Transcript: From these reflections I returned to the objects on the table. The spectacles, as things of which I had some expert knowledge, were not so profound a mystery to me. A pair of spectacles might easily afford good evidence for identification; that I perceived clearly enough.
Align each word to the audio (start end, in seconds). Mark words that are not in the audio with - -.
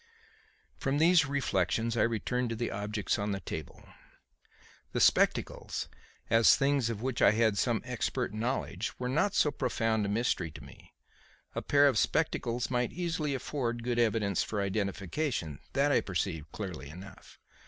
From 0.79 0.97
these 0.97 1.27
reflections 1.27 1.95
I 1.95 2.01
returned 2.01 2.49
to 2.49 2.55
the 2.55 2.71
objects 2.71 3.19
on 3.19 3.33
the 3.33 3.39
table. 3.39 3.87
The 4.93 4.99
spectacles, 4.99 5.89
as 6.27 6.55
things 6.55 6.89
of 6.89 7.03
which 7.03 7.21
I 7.21 7.29
had 7.33 7.55
some 7.55 7.83
expert 7.85 8.33
knowledge, 8.33 8.97
were 8.97 9.07
not 9.07 9.35
so 9.35 9.51
profound 9.51 10.07
a 10.07 10.09
mystery 10.09 10.49
to 10.53 10.63
me. 10.63 10.95
A 11.53 11.61
pair 11.61 11.87
of 11.87 11.99
spectacles 11.99 12.71
might 12.71 12.91
easily 12.91 13.35
afford 13.35 13.83
good 13.83 13.99
evidence 13.99 14.41
for 14.41 14.59
identification; 14.59 15.59
that 15.73 15.91
I 15.91 16.01
perceived 16.01 16.51
clearly 16.51 16.89
enough. 16.89 17.37